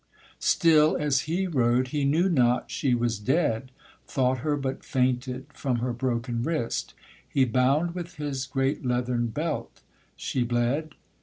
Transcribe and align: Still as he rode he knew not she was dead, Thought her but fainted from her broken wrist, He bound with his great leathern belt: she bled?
Still 0.39 0.97
as 0.97 1.21
he 1.29 1.45
rode 1.45 1.89
he 1.89 2.05
knew 2.05 2.27
not 2.27 2.71
she 2.71 2.95
was 2.95 3.19
dead, 3.19 3.69
Thought 4.07 4.39
her 4.39 4.57
but 4.57 4.83
fainted 4.83 5.45
from 5.53 5.75
her 5.75 5.93
broken 5.93 6.41
wrist, 6.41 6.95
He 7.29 7.45
bound 7.45 7.93
with 7.93 8.15
his 8.15 8.47
great 8.47 8.83
leathern 8.83 9.27
belt: 9.27 9.81
she 10.15 10.43
bled? 10.43 10.95